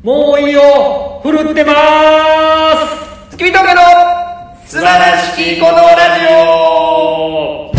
[0.00, 1.76] もういいよふるってまー
[3.30, 3.36] す。
[3.36, 3.80] 月見峠の
[4.64, 7.72] 素晴らしきこのラジオ。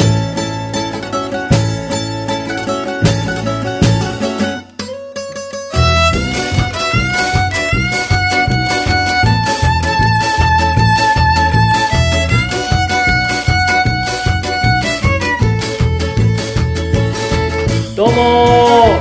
[17.96, 18.14] どうも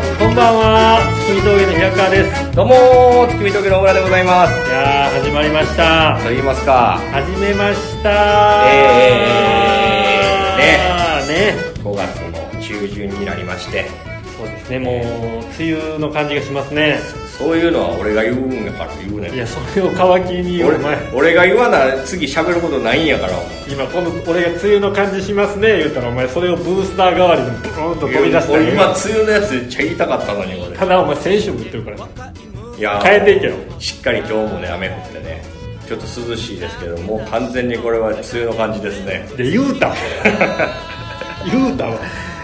[0.00, 0.18] ー。
[0.18, 1.00] こんばんは。
[1.26, 4.68] 月見峠の平川ですどうもー月見峠の小村でございます。
[4.68, 6.18] いやー始まりました。
[6.24, 6.98] と言いますか。
[7.12, 8.66] 始めました。
[8.68, 9.14] え
[11.28, 11.54] ね。
[11.84, 13.86] 5月の中旬になりまして。
[14.36, 14.94] そうですねもう
[15.56, 16.98] 梅雨の感じがしますね。
[17.38, 19.34] そういうのは俺が言うんやから言うねん。
[19.34, 19.94] いやそれを皮
[20.26, 20.98] 切りにお俺前。
[21.14, 23.34] 俺が言わな次喋ることないんやから。
[23.70, 30.76] 今この俺が梅雨の感じしますね言ったらお前それをブースター代わりにブーンと飛び出した俺今よ梅雨のやつめっちゃ言いたかったのに俺。
[30.76, 31.98] ただお前選手も言ってるから
[32.78, 33.54] いやー変えていけよ。
[33.78, 35.42] しっかり今日もね雨降ってね。
[35.88, 39.26] ちょっと涼しいですけどもう完全にこれは梅雨の感じですね。
[39.36, 39.94] で言うたわ
[41.50, 41.94] 言うたわ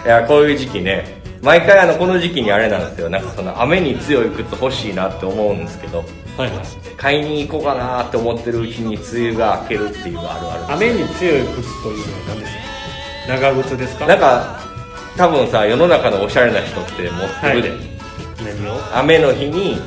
[0.05, 3.09] いやこういう時期ね毎回あのこの時期にあれなんですよ。
[3.09, 5.99] なんかその雨に強い靴欲しいなって思うんですけど
[6.37, 6.59] はいはい。
[6.97, 10.27] 買いに行こうかなって思ってるうちに梅雨が明けるっていうある
[10.65, 12.53] ある雨に強い靴というのは何です
[13.27, 13.37] か？
[13.51, 14.05] 長靴ですか？
[14.07, 14.59] なんか
[15.17, 17.79] 多分さ世の中のおしゃれな人って持ってるで、はい。
[18.59, 18.79] 何を？
[18.95, 19.79] 雨の日に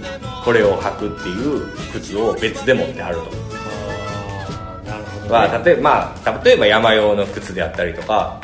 [0.48, 3.22] これを履くっていう靴を別で持ってはると。
[3.22, 8.40] ああなるほど、ね、まあ、例えば、まあ、例えば山用の靴であったりとか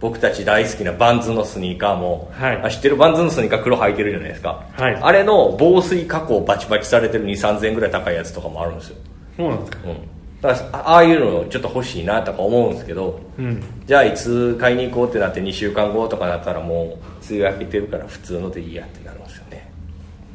[0.00, 2.60] 僕たち大好きなバンズのスニーカーも、はい。
[2.60, 4.96] あ知ってるバンズのスニーカー黒履いてるじゃないですか、はい。
[4.96, 8.96] あれの防水加工バチバチされてる2 3 0 0 0円ぐらい高いやつとかもあるんですよ、
[9.36, 9.78] そうなんですか。
[9.84, 9.96] うん、
[10.40, 13.62] だからあああいうのちょっと欲しいなとか思うんですけどうん。
[13.86, 16.98] じゃあいつ買いに行こうってなって2週間後とかだったらも
[17.30, 19.20] う梅雨明けてるから普通のでいいやってなる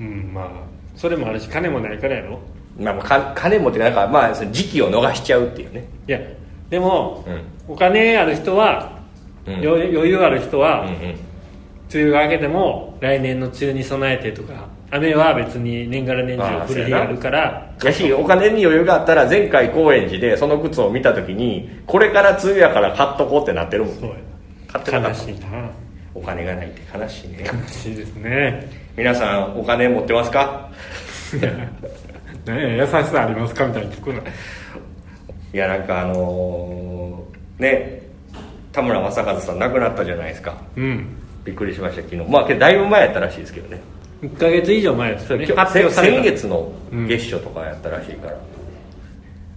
[0.02, 0.47] うんまあ
[0.95, 2.39] それもあるし金もないからやろ。
[2.80, 5.88] まあ、金持ってなんか、まあ、その時期を逃しちゃうっていうね。
[6.07, 6.19] いや
[6.69, 7.25] でも、
[7.67, 8.97] うお金ある人は、
[9.45, 9.56] うん。
[9.56, 11.16] 余余裕ある人は、うんうん。
[11.94, 24.23] 梅雨が明けても来年の梅雨に備えてとか雨は別に年がら年あ中降る日があるからやしお金に余裕があったら前回高円寺でその靴を見た時にこれから梅雨やから買っとこうってなってるもんそうね
[24.68, 25.69] 買ってなかっ悲しいな
[26.13, 27.45] お金がないって悲しいね。
[27.45, 28.69] 悲しいですね。
[28.97, 30.69] 皆さんお金持ってますか？
[31.41, 31.69] ね
[32.47, 34.23] え優しさありますかみたいに聞くない。
[35.53, 38.01] やなんかあのーね
[38.71, 40.55] 田村正和さん亡くなったじゃないですか。
[40.75, 41.16] うん。
[41.44, 42.23] びっくりしました昨日。
[42.29, 43.81] まあだいぶ前やったらしいですけどね。
[44.21, 45.47] 1ヶ月以上前ですよね。
[45.47, 46.71] 先月の
[47.07, 48.38] 月初とかやったらしいから、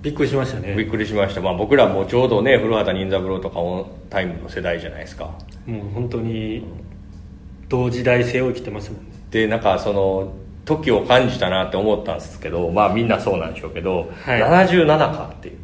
[0.05, 0.75] びっくりしましたね。
[0.77, 5.31] びっくりしました、まあ、僕らもちょうどね古畑任三郎とかオンタイムの世代じゃないですか。
[5.67, 6.63] もう本当に
[7.71, 9.13] 同時代性を生きてますもんね。
[9.31, 10.35] でなんかその
[10.67, 14.43] 時を感じたなって思ったんですけどまあみんなそうなんでしょうけど、はい。
[14.43, 15.59] 77かっていう。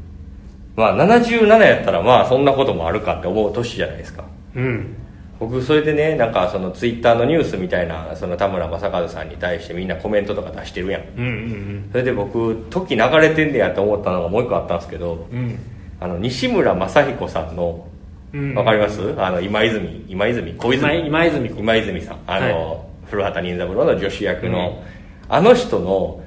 [0.74, 4.24] まあ77やったらまあそんなこともあるかって思う年じゃないですか。
[4.56, 4.96] うん
[5.40, 11.02] 僕それでねなんかそのツイッターのニュースみたいなその田村正和さんに対してみんなコメントとか出してるやん。
[11.16, 15.38] うんうんそれで僕時流れてんねやと思ったのがもう一個あったんですけどうん。
[15.38, 15.58] うん
[16.02, 17.86] あの西村雅彦さんの
[18.32, 18.54] うん。
[18.54, 19.14] わかります？
[19.18, 22.18] あの今泉今泉小泉今今泉今泉さん。
[22.26, 24.82] あの、は古畑任三郎の女子役の、
[25.28, 26.22] あの人の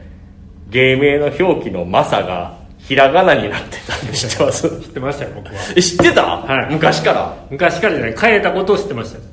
[0.70, 2.58] 芸名の表記の「マサ」が
[2.88, 4.70] ひらがなになってたの知ってます？
[4.82, 5.54] 知ってましたよ僕は。
[5.76, 6.74] え知ってた、はい。
[6.74, 7.36] 昔から？
[7.50, 8.18] 昔からじゃない。
[8.18, 9.24] 変えたことを知ってましたよ。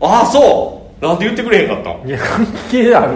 [0.00, 1.04] ああそう。
[1.04, 2.04] なんで言ってくれへんかった？
[2.04, 3.12] んいや関係ある？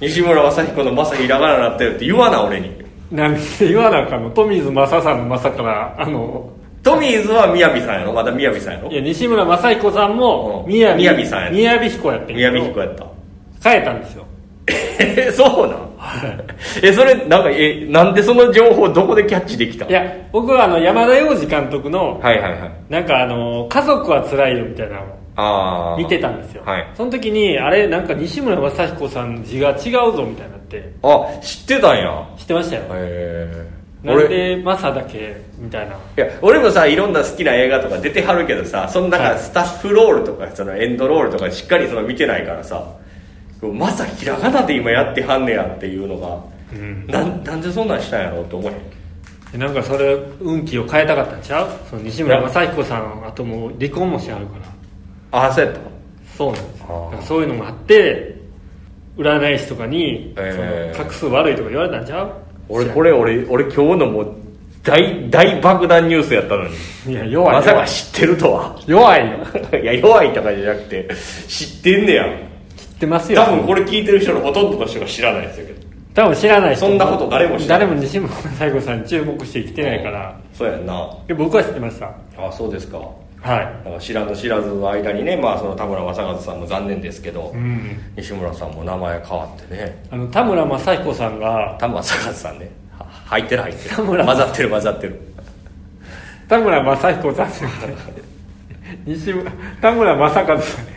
[0.00, 2.72] 西村雅彦の「マサ」ひらがなになったよって言わな俺に。
[3.12, 4.30] なんで言わなあかんの？
[4.30, 6.50] 富水正さんの正からあの。
[6.82, 8.12] トミーズは雅さんやろ？
[8.12, 8.90] まだ雅さんやろ？
[8.90, 10.72] いや西村雅彦さんもうん。
[10.72, 13.06] 宮城雅さんや宮城彦やってんけ雅ど彦やった。
[13.62, 14.26] 変えたんですよ
[14.66, 15.78] えそうなん？
[16.82, 20.02] えそれなんかえなんでその情報どこでキャッチできたいや
[20.32, 22.70] 僕はあの山田洋次監督のはいはいはい。
[22.88, 25.04] なんかあの「家族はつらいよ」みたいなのを
[25.36, 26.86] ああ見てたんですよ、はい。
[26.94, 29.76] その時にあれなんか西村雅彦さん字が違う
[30.16, 30.92] ぞみたいになって。
[31.02, 32.28] あ知ってたんや。
[32.36, 32.82] 知ってましたよ。
[32.82, 33.74] へえ
[34.04, 35.94] なんでマサだけみたいな。
[36.16, 42.84] や俺もさいろんな好きな映画とか出てはるけどさそのなスタッフロールとかそのエンドロールとかしっかりその見てないからさ
[43.72, 46.38] まさひらがなで今やってはんねやっていうのが、
[46.72, 47.06] うん。
[47.06, 48.78] なんなんでそんなんしたんやろうと思えへん
[49.52, 51.68] でなんかそれ運気を変えたかったんちゃう？
[51.88, 54.58] その西村雅彦さんあともう離婚もしてはるか
[55.30, 55.46] ら。
[55.46, 55.80] あそうやった
[56.36, 57.28] そうなんです。
[57.28, 58.34] そういうのもあって
[59.16, 60.98] 占い師とかに、えー。
[60.98, 62.32] 画数悪いとか言われたんちゃう？
[62.68, 64.34] 俺これ俺俺今日のもう
[64.82, 66.74] 大大爆弾ニュースやったのに。
[67.08, 67.56] いや弱い。
[67.56, 68.76] まさか知ってるとは。
[68.86, 69.38] 弱いよ。
[69.80, 71.08] いや弱いとかじゃなくて
[71.46, 72.24] 知ってんねや。
[72.24, 72.28] 知
[73.04, 73.44] ってますよ。
[73.44, 75.66] 多分これ聞いてる人のほとんどの人が知らないですよ。
[75.66, 75.84] けど
[76.14, 77.86] 多分知らない人そんなこと誰も知らない。
[77.88, 81.10] 誰も西村西郷さんに注目してきてないから、そうやんな。
[81.26, 82.10] で僕は知ってました。
[82.38, 82.98] あそうですか。
[83.40, 84.00] はい。
[84.00, 87.98] 知らず知らずの間にね、まあ、その田村正和さんも残念ですけど、うん。
[88.16, 90.02] 西村さんも名前変わってね。
[90.10, 92.70] あの田村正彦さんが田村正和さんね。
[92.98, 93.96] は入ってる入ってる。
[93.96, 95.20] 田村混ざってる混ざってる。
[96.48, 97.48] 田村正彦さん。
[99.04, 99.52] 西村
[99.82, 100.86] 田村正和さん。
[100.86, 100.93] ね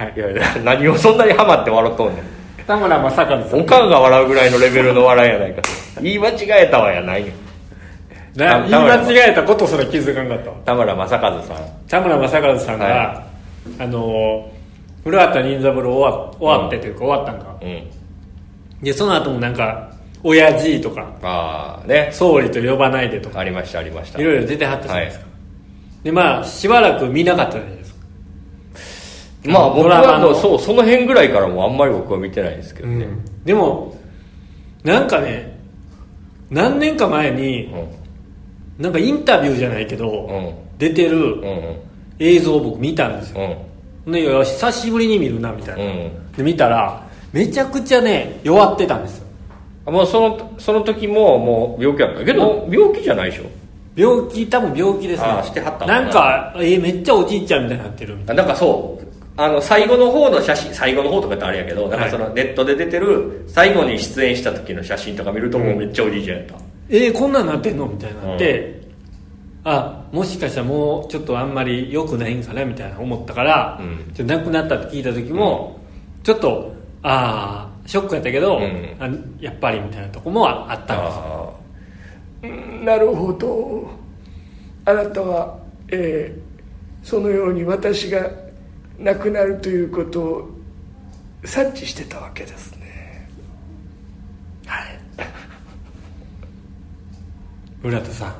[0.00, 0.14] はい。
[0.16, 2.24] いやいや何をそんなにハマって笑っとんねん。
[2.66, 3.60] 田村正和さん。
[3.60, 5.62] おかんが笑うぐらいのレベルの笑いやないか
[6.00, 7.32] 言い間違えたわやないよ。
[8.34, 10.56] な言い間違えたことすら気づかんかったわ。
[10.64, 11.56] 田村正和さん。
[11.88, 13.26] 田村正和さんが、は
[13.78, 14.50] あの
[15.04, 17.90] 古畑任三郎終わ終わってというか終わったんか、うん。
[18.82, 19.90] でその後もなんか
[20.22, 22.10] 親父とかああね。
[22.12, 23.40] 総理と呼ばないでとか。
[23.40, 24.20] ありましたありました。
[24.20, 25.26] いろいろ出てはったじゃないですか、
[26.04, 27.79] でまあしばらく見なかったじゃない
[29.44, 33.06] まあ僕はもうそうその辺ぐらいからもうあんまり僕は見てないですけどね、
[33.44, 33.96] でも
[34.84, 35.58] なんかね
[36.50, 38.00] 何年か前にうん。
[38.82, 40.54] なんかインタビューじゃないけど、うん。
[40.78, 41.76] 出てるうんうん。
[42.18, 43.56] 映像を僕見たんですよ、
[44.06, 44.12] うん。
[44.12, 46.32] で久しぶりに見るなみたいな、うん。
[46.32, 49.26] で見たらめちゃくちゃね弱ってたんですよ。
[49.86, 52.66] あもうそのその時ももう病気やったけど。
[52.70, 53.44] 病気じゃないでしょ。
[53.94, 55.28] 病気多分病気ですね。
[55.28, 59.04] あーしてはったななんかえめっちゃおじいちゃんみたいになってるみたいあなんかそう
[59.42, 66.60] あの最後の方の写真最後の方とか言ってあれやけどなんかそのネットで出てる最後に出演した時の写真とか見るともうめっちゃおじいちゃんやった、な
[66.90, 67.86] えー、こんなんなってんの？
[67.86, 68.82] みたいになって、
[69.64, 72.66] あもしかしたらもうちょっとあんまり良くないんかな？
[72.66, 74.12] みたいな思ったから、うん。
[74.12, 75.80] ちょっと亡くなったって聞いた時も、
[76.22, 78.96] ちょっとああショックやったけど、うん。
[78.98, 79.08] あ
[79.40, 80.94] やっぱりみたいなとこもあった
[82.42, 83.88] んですなるほど。
[84.84, 85.58] あなたは、
[85.88, 86.50] えー
[87.02, 88.30] そのように私が
[89.00, 90.50] 亡くなるということを
[91.44, 93.28] 察知してたわけですね。
[94.66, 94.98] はい。
[97.88, 98.34] 浦田さん。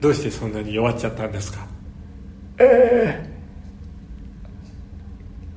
[0.00, 1.66] どうしてそんなに弱っちゃったんですか？
[2.58, 3.32] えー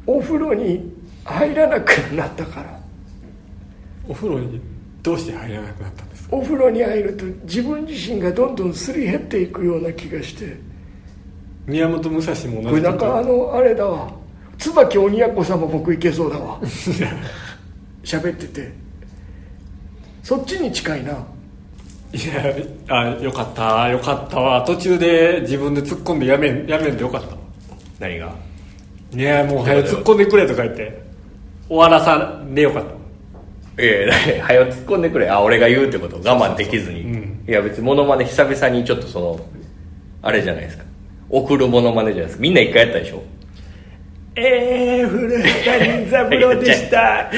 [0.07, 0.93] お風呂に
[1.23, 2.79] 入らなくなったから。
[4.07, 4.61] お風呂に
[5.01, 6.35] どうして入らなくなったんですか？
[6.35, 10.57] お風呂に入ると自分自身がどんどんすり減っていくような気がして
[11.67, 14.11] 宮本武蔵も同じこれなんかあのあれだわ。
[14.57, 16.59] 椿鬼奴さんも僕いけそうだわ。
[18.03, 18.71] 喋ってて。
[20.23, 21.11] そっちに近いな。
[21.11, 22.55] いや
[22.87, 23.89] あよかった。
[23.89, 24.61] よかったわ。
[24.61, 27.27] 途中で自分で突っ込んでやめんやめんでよかった。
[27.29, 27.37] わ
[27.99, 28.33] 何が？
[29.13, 31.03] いやもう早く突っ込んでくれとか言って。
[31.67, 32.89] 終わらさんでよかった。
[32.89, 32.95] わ
[33.77, 34.07] え
[34.37, 35.29] え早く突っ込んでくれ。
[35.29, 36.17] あ俺が言うってこと。
[36.17, 37.43] 我慢できずに、うん。
[37.47, 39.39] いや別にモノマネ久々にちょっとその
[40.21, 40.83] あれじゃないですか
[41.29, 42.35] 送るモノマネじゃないです。
[42.37, 43.23] かみんな一回やったでしょ？
[44.35, 47.31] えー、古畑任三郎でした。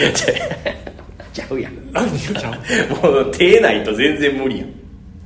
[1.32, 1.74] ちゃうやん。
[1.74, 4.74] もう手ないと全然無理やん。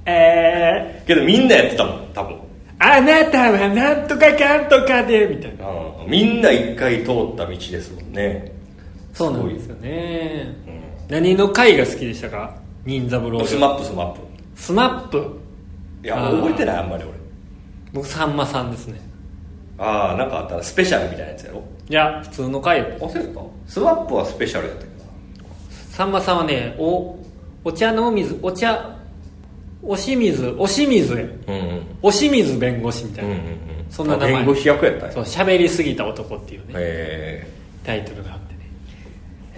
[0.06, 2.36] えけどみんなやってたもん多分。
[2.36, 2.40] ー、
[2.80, 5.66] あなたはなんとかかんとかでみたいな。
[6.04, 6.12] うん。
[6.12, 8.52] みんな一回通った道ですもんね。
[9.14, 10.56] そうなんですよね、
[11.10, 12.56] 何の回が好きでしたか？
[12.86, 13.46] 任三郎。
[13.46, 14.20] スマップスマップ。
[14.56, 15.40] スマップ。
[16.04, 17.14] いや覚えてないあんまり俺
[17.94, 19.00] 僕さんまさんですね。
[19.78, 21.64] ああなんかあったなスペシャルみたいなやつやろ？
[21.90, 22.82] いや普通の回。
[22.82, 24.88] あそうですかスマップはスペシャルやったけ？
[24.88, 24.92] ど
[25.90, 27.18] さんまさんはねお
[27.64, 28.98] お茶の水お茶
[29.84, 31.82] おし水おし水うんうん。
[32.02, 33.56] おし水弁護士みたいな、うんうんうん。
[33.90, 34.34] そんな名前。
[34.34, 35.14] あ弁護士役やったんや。
[35.14, 37.48] そう喋りすぎた男っていうねえ。
[37.84, 38.60] タイトルがあってね。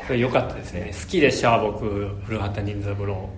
[0.07, 0.93] それ良かったですね。
[0.97, 1.85] 好きでした僕
[2.25, 3.29] 古畑任三郎。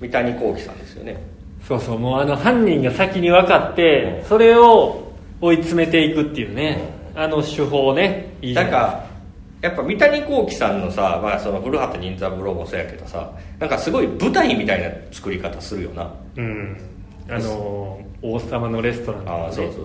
[0.00, 1.18] ー、三谷幸喜さんですよね
[1.66, 4.28] そうそうもうあの犯人が先に分かって、うん。
[4.28, 9.04] それを追い詰めていくっていうね、あの手法ねいいなんか。
[9.62, 16.14] やっぱ三谷幸喜さんのさ、まあ、その古畑任三郎もそうやけどさなんかすごい舞台みたいな作り方するよな。
[16.36, 16.76] うん。
[17.28, 19.42] あの王様のレストランとかね。
[19.44, 19.82] ああそうそうそ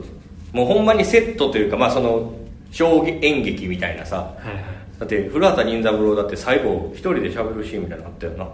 [0.53, 2.31] うもうほんまにセットというかまあその
[2.71, 4.17] 小演劇みたいなさ。
[4.17, 4.63] はいはい。
[4.99, 8.47] だって古畑任三郎だって最後一人で喋るシーンみたいなのあったよな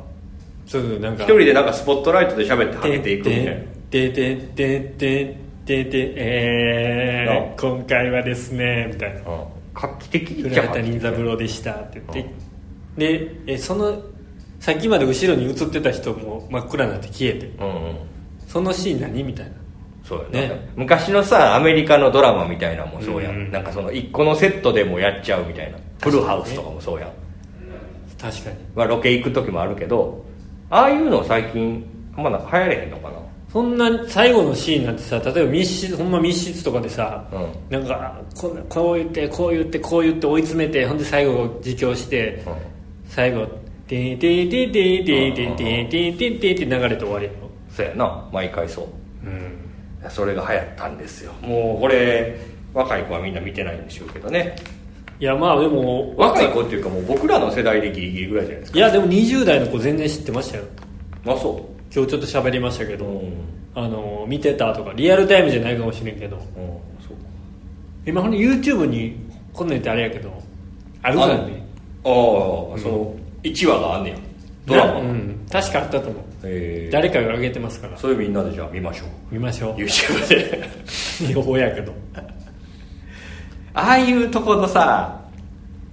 [0.67, 1.23] そうなんか。
[1.23, 3.51] 一人でなんかスポットライトで喋ってはけていくみたいな。
[3.89, 9.21] ででででででえー、今回はですねみたいな。
[9.21, 12.33] うん画期的古畑任三郎でしたって言って。
[12.97, 14.01] でえその
[14.59, 17.45] さっきまで後ろに映ってた人も真っ暗になって消えて。
[17.45, 17.95] うんうん。
[18.47, 19.51] そのシーン何みたいな。
[20.03, 20.69] そうやねね。
[20.75, 25.77] 昔のさアメリカのドラマみたいなのもそうやん、うんなんかその一個のセットでもやっちゃうみたいな。
[26.01, 27.11] フルハウスとかもそうやん、
[28.19, 28.55] 確かに。
[28.75, 30.25] まあ、ロケ行く時もあるけど
[30.69, 33.17] ああいうの最近あんまなんか流行れへんのかな？
[33.51, 37.79] そんな最後のシーンなんてさ例えば密室ほんま密室とかでさ、うん。
[37.79, 42.53] なんかここう言ってこう言ってこう言って追い詰めてほんで最後実況して、うん。
[43.09, 43.47] 最後
[43.87, 48.85] てんてんてんてんてんてんてんてんてんてんって流れて終わりやろそうやな毎回そう
[49.25, 52.37] うんそれが流行ったんですよもうこれ
[52.73, 54.57] 若い子はみんな見てないんでしょうけどね
[55.19, 60.63] いやまあでも若い子っていうかもう僕らの世代でギリギリぐらいじゃないですいやでも20代の子全然知ってましたよ。
[61.25, 63.33] かあそ今日ちょっと喋りましたけど、ううん。
[63.73, 66.35] あの見てたとかリアルタイムじゃないかもしれんけど。
[66.35, 67.17] うんそう。
[68.05, 69.17] 今ほんと YouTube に
[69.53, 70.31] こんなん言ってあれやけど
[71.01, 71.65] あるからね。
[72.03, 72.11] ああ
[72.77, 74.17] その1話があんねや。
[74.67, 75.45] ドラマ、うん。
[75.51, 76.23] 確かあったと思う。
[76.43, 76.91] えー。
[76.91, 77.97] 誰かが上げてますから。
[77.97, 79.07] それみんなでじゃあ見ましょう。
[79.31, 79.73] 見ましょう。
[79.75, 80.69] YouTube で。
[81.33, 81.91] 両方やけど
[83.77, 85.21] ああいうとこのさ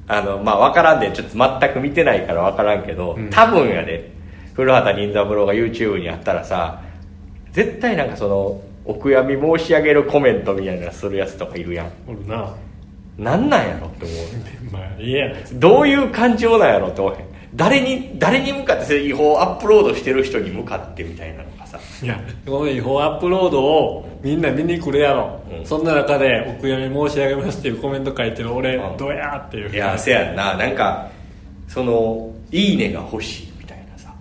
[0.06, 3.30] あのまあ分からんでちょっと全く見てないから分からんけど、うん。
[3.30, 4.12] 多分やで。
[4.54, 6.80] 古畑任三郎が YouTube にあったらさ
[7.50, 11.92] 絶対なんかそのお悔やみ申し上げるコメントみたいなのするやつとかいるやん。
[12.06, 12.54] おるな。
[13.18, 14.16] なんなんやろって思う。
[14.72, 15.34] まあいいや。
[15.54, 17.14] どういう感情なんやろって思う。
[17.54, 21.44] 誰に誰に向かってそれ違法アップロードしてる人に向かってみたいな
[21.78, 22.06] さ。
[22.06, 22.20] いや。
[22.46, 25.66] この違法アップロードをみんな見に来るやろ、うん。
[25.66, 28.96] そんな中で「お悔やみ申し上げます」っていうコメント書いてる俺、うん。
[28.96, 29.70] どうやっていう。
[29.70, 30.56] いやせやんな。
[30.56, 31.08] なんか
[31.68, 34.12] その「いいね」が欲しいみたいなさ。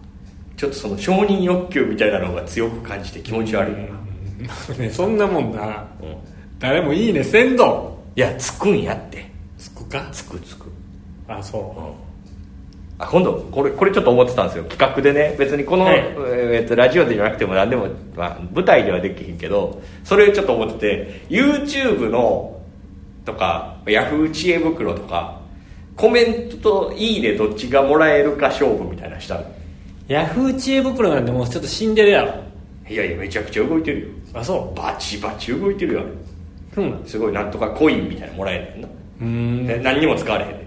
[0.57, 3.83] ちょっとその承認欲求みたいなのが強く感じて気持ち悪いよな、
[4.75, 4.79] うん。
[4.79, 5.86] ねそんなもんな。
[6.01, 6.15] うん。
[6.60, 9.29] 誰もいいねせんどいやつくんやって。
[9.57, 10.07] つくか？
[10.12, 10.72] つくつく。
[11.27, 11.95] あそ
[13.00, 14.63] あ今度これこれちょっと思ってたんですよ。
[14.65, 15.35] 企画でね。
[15.38, 15.97] 別にこの、はい。
[15.97, 22.62] えーっとラジオでじゃなくても何でも、まあ、舞台ではできひんけどそれちょっと思ってて YouTube の
[23.25, 24.29] とか Yahoo!
[24.31, 25.41] 知恵袋とか
[25.95, 26.57] コメント
[26.89, 29.41] と「いいね」どっちがもらえるか勝負みたいなのしたの。
[29.41, 29.45] う
[30.07, 32.33] ヤフー知恵袋なんてもうちょっと死んでるやろ。
[32.89, 34.07] いやいやめちゃくちゃ動いてるよ。
[34.33, 34.77] あそう？
[34.77, 36.00] バチバチ動いてるよ。
[36.01, 36.09] あれ
[36.75, 38.89] そうなんすごいなんとかコインみたいなのもらえないの。
[39.21, 39.67] うーん。
[39.67, 40.62] で何にも使われへん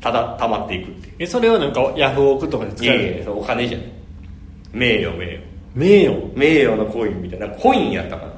[0.00, 1.14] ただ溜まっていくっていう。
[1.18, 3.88] えそれはなんかヤフオクとかで使いやいえるやそれお金じゃない。
[4.72, 5.42] 名誉名誉。
[5.74, 6.32] 名誉？
[6.34, 7.48] 名誉のコインみたいな。
[7.48, 8.32] コインやったかな。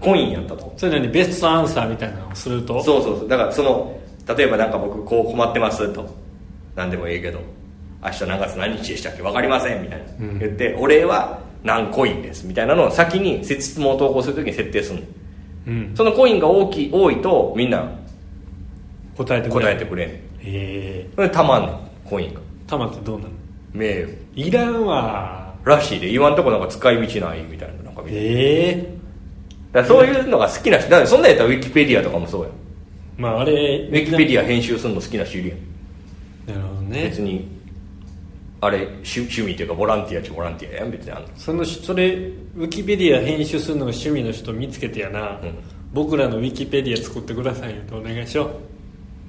[0.00, 2.78] コインやったと思それなにベストアンサーみたいなのをすると？
[2.78, 3.28] うそうそうそう。
[3.28, 4.00] だからその
[4.36, 6.08] 例えばなんか僕こう困ってますと。
[6.74, 7.40] 何でもいいけど。
[8.02, 9.22] 明日何月何日でしたっけ？
[9.22, 10.38] 分かりませんみたいな、うん。
[10.38, 15.06] 言ってお礼は何コインですみたいなのを先に質問を投稿するときに設定するの。
[15.68, 15.94] うん。
[15.96, 17.90] そのコインが大きい多いとみんな
[19.16, 22.40] 答えてくれ答えてくれんえそれでたまんねんコインが。
[22.66, 23.30] たまってどうなの？
[23.72, 24.12] 名誉。
[24.36, 25.54] いらんわ。
[25.64, 28.94] らしいで言わんとこなんか使い道ないみたいななんかええ
[29.72, 32.52] だからそういうのが好きな人だからそんなんやったらウィキペディアとかもそうやん。
[33.16, 35.58] まああれウィキペディア編集するの好きな人いるやん。
[36.46, 37.04] なるほどね。
[37.04, 37.48] 別に
[38.60, 40.90] あれ趣趣味っていうかボランティアっちゃボランティアやん。
[40.90, 41.28] 別にあんの。
[41.36, 45.54] そのそれウィキペディア編集するのが趣味の人見つけてやな、うん。
[45.92, 48.50] 僕らのウィキペディア作ってくださいよとお願いしよう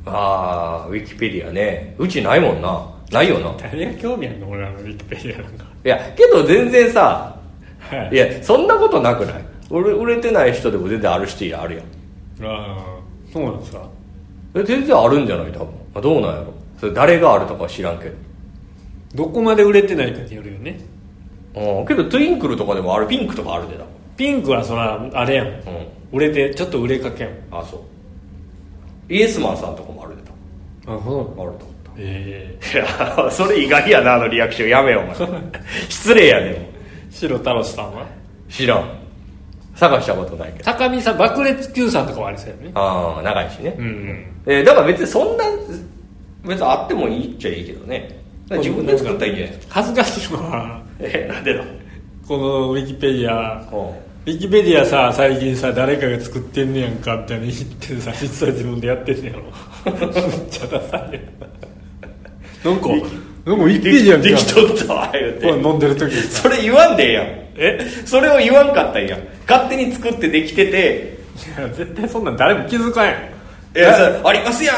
[0.05, 1.95] ああウィキペディアね。
[1.97, 2.91] うちないもんな。
[3.12, 3.50] ないよな。
[3.51, 4.50] い誰が興味あるの？
[4.50, 5.65] 俺らのウィキペディアなんか。
[5.83, 7.39] やけど全然さ
[7.79, 8.15] はい。
[8.15, 9.45] いやそんなことなくない？
[9.69, 11.85] 売れ売れてない人でも全然ある人あるやん。
[12.45, 13.00] ああ
[13.31, 13.88] そうなんですか？
[14.55, 15.51] え全然あるんじゃない？
[15.51, 15.67] 多分。
[15.95, 16.53] あどうなんやろ？
[16.79, 18.15] それ誰があるとかは知らんけど。
[19.15, 20.79] どこまで売れてないかによるよね。
[21.55, 23.07] うんけどトゥインクルとかでもある。
[23.07, 23.85] ピンクとかあるでだ
[24.17, 25.47] ピンクはそらあれやん。
[25.47, 25.88] うん。
[26.12, 27.33] 売れてちょっと売れかけやん。
[27.51, 27.81] あそう
[29.09, 30.21] イエスマンさんとかもあるで
[30.85, 31.35] 多あそう。
[31.35, 31.65] 分あると。
[31.65, 32.57] 思っえ。
[32.62, 34.69] えたいやそれ意外やなあのリアクション。
[34.69, 35.15] やめよお前。
[35.89, 36.51] 失礼やで。
[36.51, 36.57] も
[37.12, 38.05] 白太郎さんは？
[38.50, 38.89] 知らん。
[39.75, 40.65] 探したことないけど。
[40.65, 42.71] 高見さん爆裂 Q さんとかはありそうやね。
[42.74, 44.25] ああ長いしね、うんうん。
[44.45, 45.43] えーだから別にそんな
[46.45, 48.09] 別にあってもいいっちゃいいけどね。
[48.51, 49.74] 自分で作ったらいいんじゃないですか。
[49.75, 51.63] 恥ずかしいのは えなんでだ？
[52.27, 53.62] このウィキペディア。
[53.71, 53.89] うん
[54.25, 59.44] ウィキペディアさ最近さ誰かが作ってんねやんかみたいな言ってさ実は自分でやってんねやろ。
[59.86, 61.22] めっちゃダサい
[62.63, 64.39] なんかなんかウィキペディアみたいな。
[64.39, 65.48] できとったわ言うて。
[65.48, 67.25] 飲んでる時それ言わんでええやん。
[67.58, 67.88] え？
[68.03, 69.20] それを言わんかったらいいやん。
[69.48, 71.20] 勝手に作ってできてて。
[71.60, 73.77] いや絶対そんなん誰も気づかんやん。
[73.77, 74.74] いやさありますや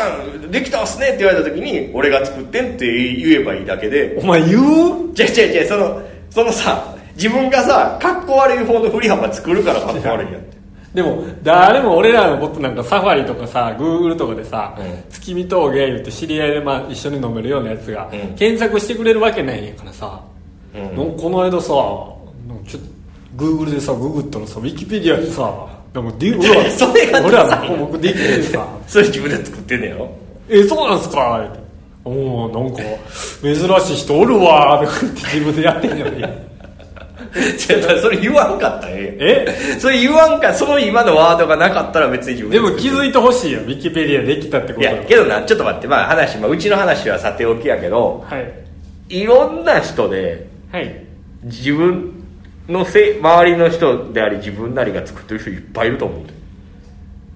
[0.45, 0.51] ん。
[0.51, 1.07] できたっすね。
[1.07, 4.19] って言われた時に俺が作ってんって言えばいいだけで。
[4.21, 5.13] お前言う？
[5.13, 6.01] じゃじゃじゃその
[6.31, 10.57] そのさ自分がさかっこ悪い方の振り幅作るからかっこ悪いんやって。
[10.93, 15.03] でも誰も俺らのことなんかサファリとかさグーグルとかでさ、うん。
[15.11, 18.35] 月見峠言って知り合いでまあ一緒に飲めるようなやつが、うん。
[18.35, 20.19] 検索してくれるわけないんやからさ、
[20.73, 21.17] うん。
[21.17, 22.77] この間さちょっと
[23.35, 25.41] グーグルでさググったらさウィキペディアでさ
[25.93, 28.65] なんかディいや それが俺らの項目できてさ。
[28.87, 30.09] それ自分で作ってんねやろ？
[30.49, 31.43] えそうなんすか？
[31.47, 31.59] って。
[32.05, 32.09] お
[32.45, 32.81] おなんか
[33.41, 36.56] 珍しい人おるわーとか言って自分でやってんじゃないじゃあ
[38.01, 39.79] それ言わんかったらえええ？
[39.79, 43.59] それ言わんかその今のワードがなかったら別に自分でも気づいてほしいよ。
[43.61, 45.87] ウィキペディアできたってこといやけどなちょっと待って。
[45.87, 48.51] まあ話、まあ、うちの話はさておきやけどはい。
[49.09, 50.95] いろんな人ではい。
[51.43, 52.11] 自分
[52.67, 56.19] のせ周りの人であり自分なりが作ってる人いっぱいいると思う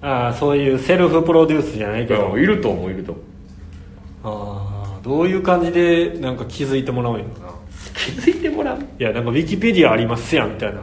[0.02, 3.24] ああそういうセルフプロデュースじゃないけど、うんいると思ういると思う。
[4.24, 7.52] ああどういう感じでなんか気づいてもらうんやろな
[7.94, 8.78] 気づいてもらう。
[8.98, 10.80] いやなんかウィキペディアありますやんみたいな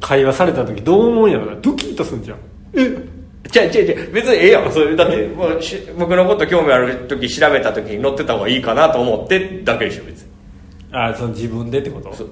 [0.00, 1.56] 会話された時どう思うんやろな。
[1.60, 2.38] ドキッとすんじゃん。
[2.74, 3.20] え？
[3.50, 4.72] じゃあ、じゃあ、じゃあ別にええやん。
[4.72, 10.28] それだって、もうし僕のこと興味ある時調べた時に載ってた方がいいかなと思ってだけでしょ、別に。
[10.92, 12.14] ああその自分でってこと？
[12.14, 12.30] そう。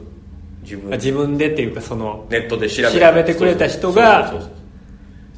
[0.62, 4.58] 自分あ自分でっていうかそのネットで調べ調べてくれた人がそうそうそう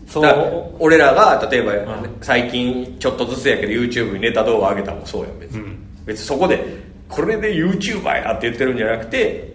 [0.08, 0.22] そう。
[0.24, 5.78] だから俺らが例えば、うん最近ちょっとずつやけど YouTube にネタ動画上げたのもそうやん別に、うん。
[6.04, 6.64] 別にそこで
[7.10, 9.54] これで YouTuber やって言ってるんじゃなくて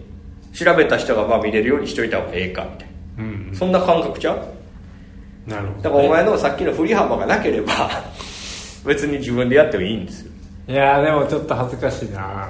[0.52, 5.50] 調べた人がまあ見れるようにしといた方がええかみたいうんなそんな感覚ちゃう？
[5.50, 7.72] なるほど、だからお前のさっきの振り幅がなければ
[8.84, 10.32] 別に自分でやってもいいんですよ。
[10.68, 12.48] いやでもちょっと恥ずかしいな。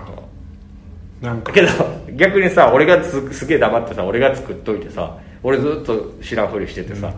[1.20, 1.52] なんか。
[1.52, 1.68] けど
[2.14, 7.12] 逆にさ俺がすすげえ黙ってさ俺が作っといてさ俺ずっと知らんふりしててさ、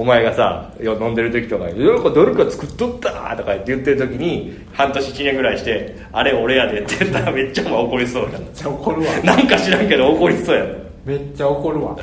[0.00, 9.08] お前がさよ飲んでる時とかに「なんか誰か作っとった!」とか言ってる時に半年1年ぐらいして「あれ俺やで」って言ったらめっちゃ怒りそうやめっちゃ怒るわ。
[9.22, 10.64] ななんか知らんけど怒りそうや
[11.04, 11.94] めっちゃ怒るわ。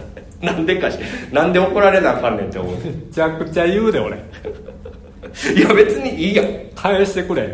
[0.41, 0.99] ななんでかし
[1.31, 2.75] なんで怒られなあかんねんって思う。
[2.75, 2.79] め
[3.11, 4.15] ちゃくちゃ言うで俺。
[5.57, 6.43] いや別にいいや
[6.75, 7.41] 返してくれ。
[7.41, 7.49] よ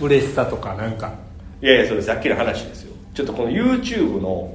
[0.00, 1.12] 嬉しさとかなんか。
[1.60, 2.92] やいやそれさっきの話ですよ。
[3.14, 4.52] ちょっとこの YouTube の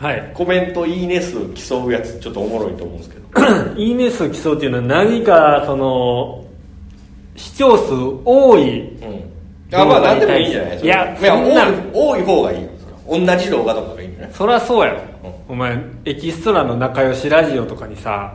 [0.00, 0.30] はい。
[0.34, 1.34] コメントいいね数
[1.68, 3.76] 競うやつちょっとおもろいと思うんですけど。
[3.76, 6.44] いいね数競うっていうのは何かその
[7.36, 7.92] 視聴数
[8.24, 9.30] 多いうん。
[9.72, 12.68] あまあ何でもいいんじゃないいやいや多い多い方がいいよ
[13.08, 15.00] 同じ動画とかがいいんじゃないそりゃそうやろ、
[15.48, 18.32] お前エキストラの仲良しラジオとかにさ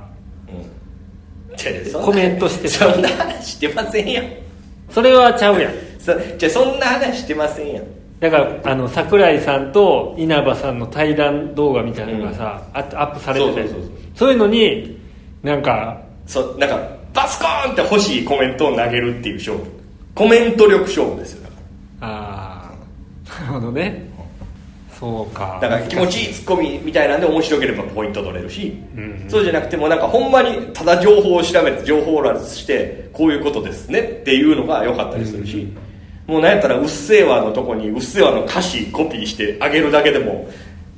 [1.57, 4.25] じゃあそんなコメントしてそんな話してませんやん
[4.89, 5.73] それはちゃうやん。
[5.99, 7.83] そじゃあそんな話してませんやん
[8.19, 13.69] だからあの桜井さんと稲葉さんの対談動画みたいなのがさ、あアップされてて。
[14.15, 14.97] そういうのに
[15.43, 16.79] なんかそなんか
[17.13, 19.63] バスコーンって欲しいコメントを投げるっていう勝負。
[20.15, 21.43] コメント力勝負ですよ。
[21.43, 21.55] だか
[22.01, 22.71] あ
[23.27, 24.09] あなるほどね。
[24.97, 25.59] そうか。
[25.61, 35.67] らだから気持ちいいツッコミみたいなんで面白ければポイント取れるし、うんそうじゃなくてもなんかほんまにただ情報を調べて情報欄してこういうことですねっていうのが良かったりするし、
[36.27, 40.49] もうなんやったら「うっせぇわ」のとこに「うっせぇわ」の歌詞コピーしてあげるだけでも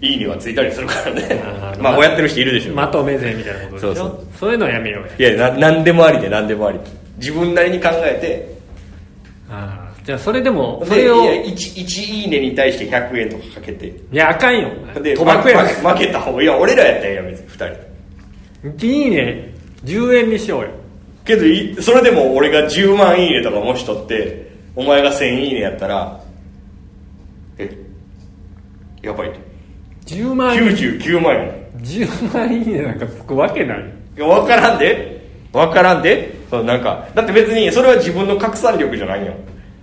[0.02, 1.44] いいねはついたりするからね。
[1.82, 2.74] まあこうやってる人いるでしょ。
[2.74, 3.96] まとめ税みたいなことでしょ？
[3.96, 4.52] そうそう。
[4.52, 5.30] いうのはやめようや。
[5.30, 6.80] いやな何でもありで何でもあり。
[7.18, 8.58] 自分なりに考えて。
[9.50, 13.88] ああじゃあそれでもそでれをいや 1, 1いいねに対して100円とかかけて。
[13.88, 14.70] いやあかんよ。
[15.02, 15.60] で賭博や。
[15.66, 18.86] 負負けた方がいや俺らやったらええやん別に2人。
[18.88, 19.54] いいね。
[19.86, 20.68] 10円にしようよ。
[21.26, 26.22] けどいそれでも俺が10万いいねとかもしとってお前が1000いいねやったら
[27.58, 27.76] え
[29.02, 29.34] やばい。
[29.34, 29.40] と
[30.06, 31.52] 10万いいね99万円。
[31.78, 33.80] 10万いいねなんかつくわけない。
[34.16, 35.28] いや分からんで。
[35.52, 36.38] 分からんで。
[36.52, 39.34] そうなんかだって別にそれは自分の拡散力じゃないよ。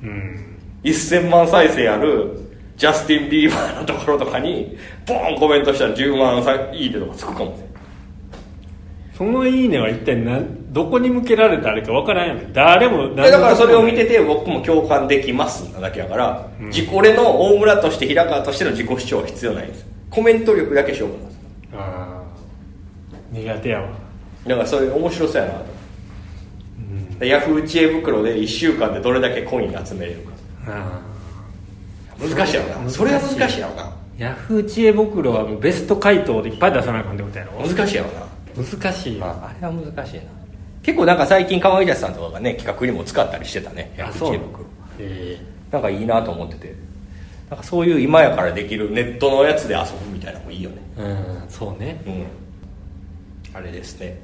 [0.04, 0.58] うん。
[0.84, 2.38] 1000万再生ある
[2.76, 4.78] ジャスティン・ビーバーのところとかに
[5.08, 7.68] ボーンコメントしたら10万さいいねとかつくかもしれん。
[9.16, 12.52] そのいいねは一体何どこに向けられたあれかわからんやん。
[12.52, 15.72] 誰もでだからそれを見てて僕も共感できます。
[15.72, 19.86] なだけやから、自己俺の大村として平川としての自己主張は必要ないんです。
[20.10, 21.38] コメント力だけ勝負なんです。
[21.74, 23.88] ああ苦手やわ。
[24.48, 25.64] だからそれ面白そうやなと、
[27.20, 30.32] でヤフー知恵袋で1週間でどれだけコイン集めれるか。
[30.66, 31.00] あ
[32.18, 32.90] 難しいやろな。
[32.90, 33.82] それは難しいやろな。
[33.84, 37.52] あヤフー知恵袋はもうベスト回答でいっぱい出さなあかんってことやろ。
[37.64, 38.26] 難しいやろな。
[38.56, 39.18] 難しい。
[39.18, 40.22] よあれは難しいな
[40.84, 44.34] 結構なんか最近かまいたちさんとかがね企画にも使ったりしてたねヤフーあそ
[44.98, 45.38] え。
[45.72, 46.74] なんかいいなと思ってて。
[47.50, 50.76] なんかそういう今やからできるネットのやつで遊ぶみたいなのもいいよね。
[50.96, 52.02] えうんそうね。
[52.06, 52.26] うん。
[53.56, 54.18] あれですね。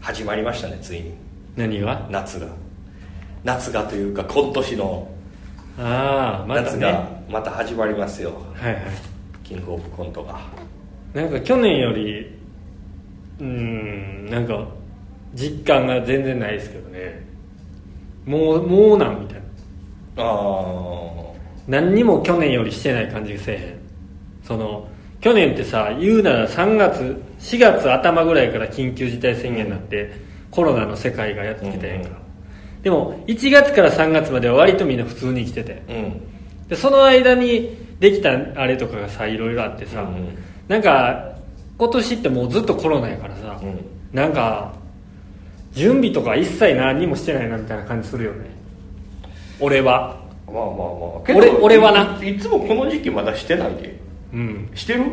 [0.00, 1.14] 始まりましたねついに。
[1.56, 2.06] 何が？
[2.10, 2.48] 夏が。
[3.44, 5.08] 夏がというか今年の。
[5.78, 6.66] ああまたね。
[6.70, 8.82] 夏がまた始まりますよ、はいはい。
[9.44, 10.40] キングオブコントが。
[11.14, 12.38] なんか去年より
[13.40, 14.66] うんなんか
[15.34, 17.26] 実感が全然ないですけどね。
[18.26, 19.42] もうもうなんみたいな。
[20.16, 21.00] あ
[21.68, 23.80] 何にも去年よりしてない感じがせえへん。
[24.42, 24.88] その
[25.20, 30.12] 去年ってさ言うなら3月4月頭ぐらいから緊急事態宣言になって、
[30.50, 32.82] コロナの世界がやってきたやんか、うん。
[32.82, 35.82] でも1月から3月までは割とみんな普通に生きてて。
[35.88, 36.68] あうん。
[36.68, 40.36] でその間にできたあれとかがさいろいろあってさ、うん。
[40.68, 41.32] なんか
[41.78, 43.84] 今年ってもうずっとコロナやからさ、うん。
[44.12, 44.74] なんか
[45.72, 48.50] 準備とか一切何にもしてないなみたいな感じするよね。
[49.60, 50.20] 俺は。
[50.46, 50.76] まあまあまあ。
[51.36, 52.18] 俺俺はな。
[52.24, 53.98] いいつもこの時期まだしてないで。
[54.32, 54.70] うん。
[54.74, 55.04] してる？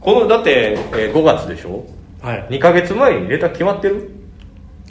[0.00, 1.84] このだって、えー5月でしょ？
[2.22, 2.46] はい。
[2.50, 4.10] 2ヶ月前にネタ決まってる？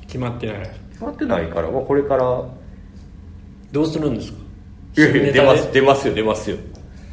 [0.01, 0.69] 決まってない。
[0.91, 2.43] 決まってないから、まあ、これから。
[3.71, 4.39] どうするんですか？
[4.97, 6.57] いやいや出ます出ますよ出ますよ。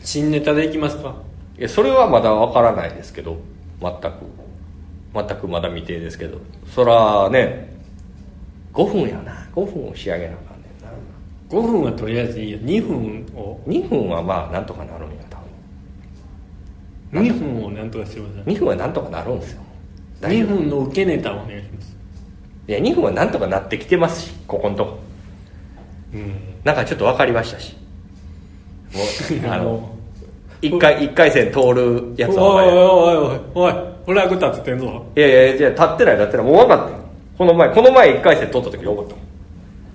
[0.02, 1.14] 新ネタでいきますか？
[1.58, 3.38] いやそれはまだわからないですけど。
[3.80, 4.12] 全く。
[5.14, 6.38] 全くまだ未定ですけど。
[6.74, 7.75] そらね
[8.76, 9.32] 5分やな。
[9.54, 10.90] 5分を仕上げなあかんねんな。
[11.48, 12.58] 5分はとりあえずいいよ。
[12.58, 13.60] 2分を。
[13.66, 15.36] 2分はまあなんとかなるんや多
[17.12, 19.62] 2分をなんとかしてくださ分2分はなんとかなるんですよ。
[19.62, 21.96] い大丈2分の受けネタをお願いします。
[22.66, 24.98] 夫いや2分はなんとかなってきてますしここんとこ。
[26.12, 26.34] うん。
[26.64, 27.76] なんかちょっと分かりましたし。
[28.92, 29.96] もう あのあの
[30.62, 32.76] 1回一回戦通るやおいつはおいおい
[33.16, 33.74] おいおい
[34.06, 36.90] フラグ立っててんぞいやいやいや立ってない立ってないもう分かっ
[37.36, 39.14] この前この前1回戦通った時に分かった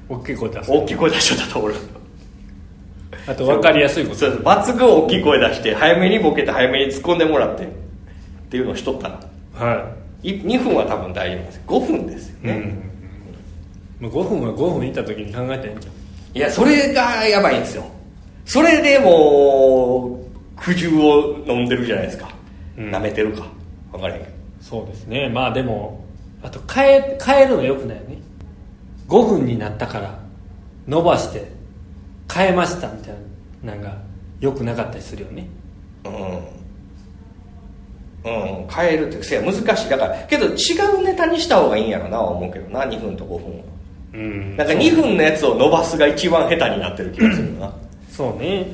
[0.09, 1.75] 大きい声出す大きい声出しちゃったと俺。
[3.27, 4.15] あと分かりやすいこと。
[4.17, 7.65] そうです抜群大きい声出して早めにボケて早めに突っ込んでもらって。
[7.65, 7.67] っ
[8.51, 9.19] ていうのをしとったら
[9.53, 10.35] はい。
[10.41, 11.61] 2分は多分大丈夫です。
[11.65, 12.77] 5分ですよい、ね、
[14.01, 16.37] うん、5分は5分いた時に考えたらいいんじゃん。
[16.37, 17.85] いやそれがやばいんですよ。
[18.45, 20.19] それでも
[20.57, 22.29] う苦渋を飲んでるじゃないですか。
[22.77, 22.91] うん。
[22.91, 23.45] な、めてるか。
[23.91, 24.33] 分からへんけど。
[24.61, 25.29] そうですね。
[25.29, 26.03] まあでも
[26.43, 28.17] あと変え変えるのよくないよね。
[29.07, 30.19] 5分になったから
[30.87, 31.51] 伸ばして
[32.33, 33.15] 変えましたみたい
[33.63, 33.97] ななんか
[34.39, 35.47] よくなかったりするよね。
[36.05, 36.13] うん。
[38.23, 38.29] う
[38.63, 38.67] ん。
[38.67, 39.89] 変えるってせや難しい。
[39.89, 43.63] だからけど違うネタにした方がいいんやろな思うけどな2分と5分は。
[44.13, 44.57] うん。
[44.57, 47.73] なんか2分のやつを伸ばすが一番下手になってる気がするな。
[48.09, 48.67] そうね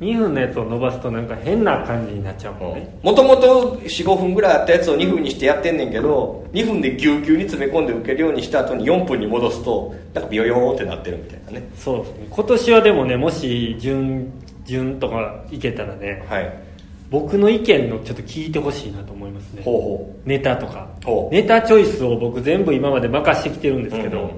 [0.00, 11.68] 2分のやつを伸ばすとなんか変な感じになっちゃうもんね、もともと45分ぐらいあったやつを2分にしてやってんねんけど2分でぎゅうぎゅうに詰め込んで受けるようにした後に4分に戻すとなんかビヨヨーってなってるみたいなね。
[11.76, 12.26] そうですね。
[12.30, 14.32] 今年はでもねもし順
[14.64, 16.70] 順とかいけたらねはい。
[17.10, 19.62] 僕の意見のちょっと聞いてほしいなと思いますね。
[19.64, 20.88] ほうほネタとか。
[21.04, 21.34] ほう。
[21.34, 24.32] ネタチョイスを僕全部今まで任してきてるんですけど、うんうん。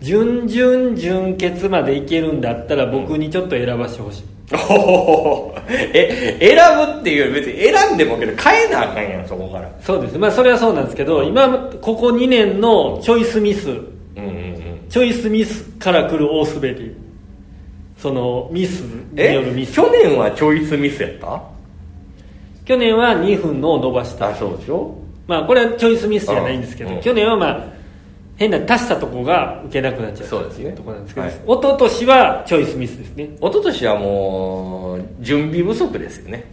[0.00, 4.24] 準々準決までいけるんだったら僕にちょっと選ばしてほしい、
[4.56, 6.56] うほうほうえ選
[6.94, 9.70] ぶっていうより別に選んでもけど変えなあかんやんそこから。
[9.80, 10.18] そうです。
[10.18, 11.48] まあそれはそうなんですけど、今
[11.80, 13.68] ここ2年のチョイスミス。
[13.70, 13.84] うん
[14.16, 14.88] うんうん。
[14.88, 16.96] チョイスミスから来る大滑り
[17.98, 19.74] そのミスによるえミス。
[19.74, 21.42] 去年はチョイスミスやった？
[22.64, 24.28] 去年は2分のを伸ばした。
[24.28, 24.94] あそうでしょ？
[25.26, 27.00] まあこれはチョイスミスじゃないんですけど、うん。
[27.02, 27.77] 去年はまあ
[28.38, 30.28] 変な足したとこが受けなくなっちゃう。
[30.28, 30.70] そうですね。
[30.70, 31.36] ところなんですけど、はい。
[31.36, 33.24] 一昨年はチョイスミスですね。
[33.24, 36.44] 一昨年はもう準備不足ですよね。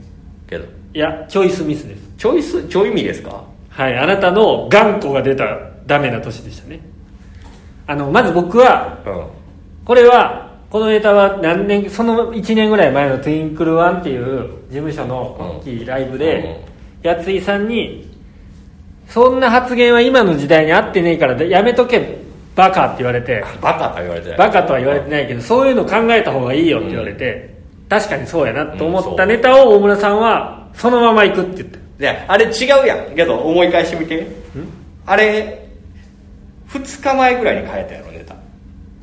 [0.48, 0.66] けど。
[0.94, 2.02] いやチョイスミスです。
[2.18, 3.44] チョイスちょい味ですか？
[3.70, 5.46] はいあなたの頑固が出た
[5.86, 6.80] ダメな年でしたね。
[7.86, 9.28] あのまず僕はうん。
[9.86, 16.66] これはこのネタは何年その1年ぐらい前のトゥインクルワンっていう事務所の大きいライブで、
[17.04, 18.15] やついさんに
[19.10, 22.18] そんな発言は今の時代に合ってねえからやめとけ
[22.56, 23.44] バカって言われて。
[23.62, 24.38] バカとは言われてない。
[24.38, 27.56] バカとは言われてないけどそういうの考えた方がいいよって言われて、
[27.90, 31.80] 確かにそうやなと思ったネタを大村さんはそのまま行くって言って。
[31.98, 33.16] いやあれ違うやん。
[33.16, 34.28] けど思い返してみて。
[35.06, 35.68] あれ
[36.70, 38.34] 2日前ぐらいに変えたやろネタ。
[38.34, 38.38] い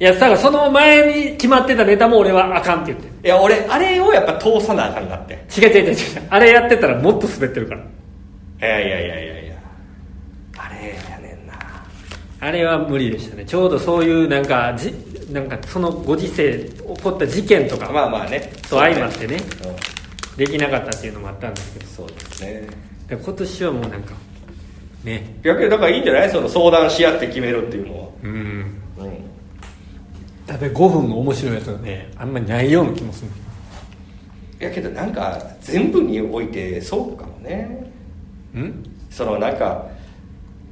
[0.05, 3.27] やだからその前に決まってたネタも俺はあかんって言って。
[3.27, 5.35] いや俺あれをやっぱ通さなあかんなって。
[5.57, 5.97] 違う違う違う違う。
[6.29, 7.81] あれやってたらもっと滑ってるから。
[7.83, 7.85] い
[8.61, 9.55] やいやいやいやいや
[10.59, 10.75] あれ
[11.11, 11.55] やねんな
[12.45, 13.45] あれは無理でしたね。
[13.45, 14.93] ちょうどそういうなんかじ
[15.31, 18.53] なんかそのご時世起こった事件とかまあまあね。
[18.69, 21.87] と相まってねうんできなかったっていうのもあったんですけど。
[21.87, 22.67] そうですね。
[23.09, 24.15] 今年はもうなんか
[25.05, 25.39] ね。
[25.45, 26.31] いやけどだからいいんじゃない？
[26.31, 28.09] その相談し合って決めるっていうのは。
[28.25, 28.31] うん。
[28.33, 29.13] うん。
[30.45, 33.31] ただ5分の面白いやつがねあんまりないような気もする。
[34.61, 37.93] いやけどなんか全部においてそうかもね。
[38.53, 38.83] うん？
[39.11, 39.87] そのなんか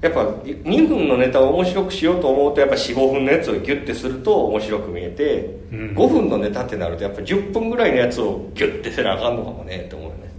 [0.01, 5.95] やっぱ2分のネタを面白くしようと思うとやっぱ45分のやつをギュッてすると面白く見えて、うん。
[5.95, 10.31] 5分のネタってなるとやっぱ10分ぐらいのやつをギュッてせなあかんのかもねって思うよね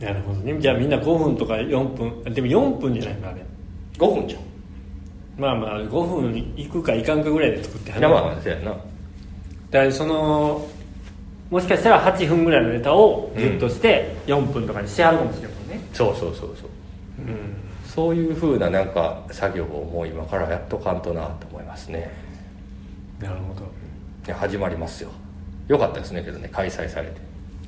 [0.00, 0.58] なるほどね。
[0.58, 2.34] じゃあみんな5分とか4分。
[2.34, 3.42] でも4分じゃないかあれ。
[3.98, 4.42] 5分じゃん。
[5.38, 8.70] まあまあ5分いくかいかんかぐらいで作っていやまあまあそうやな。
[8.70, 8.76] だ
[9.80, 10.66] からその
[11.50, 15.80] もしかしたら8分ぐらいのネタをギュッとして4分とかにしてはるかもしれないもんね。
[15.92, 16.68] そうそうそうそう。
[17.18, 17.59] うん
[17.94, 22.08] そういうふうななんか作業をもう今からやっとかんとなと思いますね。
[23.18, 24.32] なるほど。
[24.32, 25.10] 始まりますよ。
[25.66, 27.20] よかったですねけどね開催されて。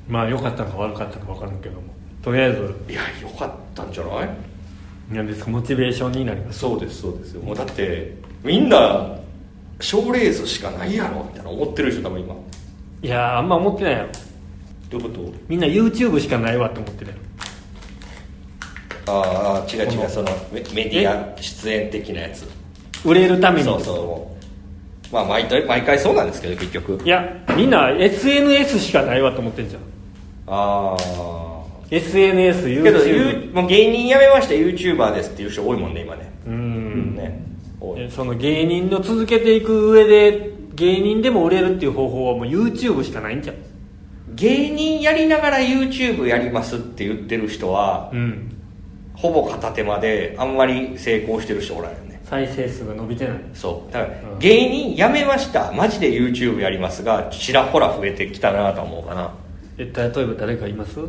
[0.07, 1.81] まあ良かったのか悪かったのか分からんけども。
[2.21, 2.73] とりあえず。
[2.89, 4.29] いやよかったんじゃない？
[5.11, 6.59] 何ですかモチベーションになります。
[6.59, 7.41] そうですそうですよ。
[7.41, 9.17] もうだってみんな
[9.81, 12.33] 賞レースしかないやろみたいな思ってるでしょ多分今。
[13.01, 14.09] いやーあんま思ってないやろ。
[14.89, 15.33] どういうこと？
[15.49, 17.21] みんな YouTube しかないわって思ってるやろ
[19.07, 22.47] ああ違う違うそのメメディア出演的なやつ。
[23.05, 23.65] 売れるために。
[23.65, 24.31] そうそ
[25.11, 25.13] う。
[25.13, 27.01] まあ毎回毎回そうなんですけど結局。
[27.03, 29.81] いやみんな SNS しかないわと思ってんじゃん。
[30.47, 36.31] ああ SNS、けど YouTube ゆもう芸人辞めました YouTuber ですっていう人多いもんね今ね。
[36.47, 37.15] うん。
[37.15, 37.43] ね。
[38.09, 43.55] その芸人の続けていく上で芸人でも売れるっていう方法はもう YouTube しかないんじゃん。
[44.35, 48.49] 芸人やりながら YouTube やりますって言ってる人はうん
[49.13, 52.21] ほぼ片手間であんまり成功してる人おらんよね。
[52.25, 53.37] 再生数が伸びてない。
[53.53, 53.93] そう。
[53.93, 54.39] だからうん。
[54.39, 55.71] 芸人辞めました。
[55.71, 59.33] マジで YouTube やりますがちらほら増えてきたなと思うかな。
[59.77, 60.99] え例えば誰かいます？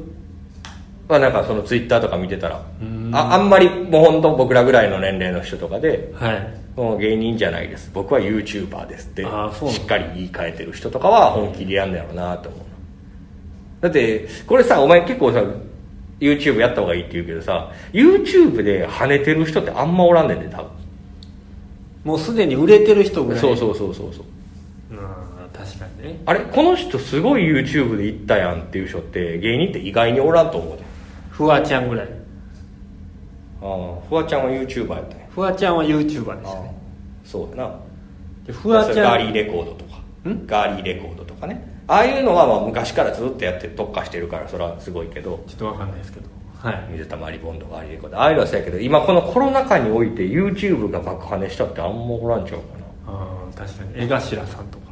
[1.09, 2.63] まあなんかその Twitter とか見てたら。
[2.81, 3.11] うん。
[3.15, 6.65] ああんまりもう本当僕らぐらいの年齢の人とかではい。
[6.77, 7.91] もう芸人じゃないです。
[7.95, 9.27] 僕は YouTuber ですってし
[9.81, 12.63] っかり言い換えてる人とかは本気でやんのやろうなと思う。
[13.81, 15.45] だってこれさお前結構さ
[16.21, 20.71] YouTube やった方がいいって言うけどさ YouTube で跳ねてる人ってあんまおらんねんで多分。
[22.05, 23.41] もうすでに売れてる人ぐらい。
[23.41, 24.25] そうそうそうそうそう。
[24.93, 24.99] うん
[25.53, 26.21] 確かにね。
[26.27, 26.41] あれ？
[26.41, 30.85] この人すごい YouTube で行ったやんっていう人って芸人って意外におらんと思うで
[31.31, 32.09] フワちゃんぐらい。
[33.63, 35.27] ああフワちゃんは YouTuber やったんや。
[35.35, 36.75] フワちゃんは YouTuber でしたああね
[37.25, 37.75] そうやな。
[38.47, 40.29] でフワちゃんガーリーレコードとか。
[40.29, 40.47] ん？
[40.47, 45.45] ガーリーレコードとかねああいうのはまあ昔からずっとやって特化してるからそれはすごいけど。
[45.47, 46.27] ちょっとわかんないですけど。
[46.59, 46.87] はい。
[46.93, 52.65] 水溜りボンドガーリーレコードああいうのはそうやけど今このコロナ禍において YouTube が爆跳ねしたってあんまおらんちゃうか
[53.07, 53.93] ああ確かに。
[53.97, 54.85] 江頭さんとか。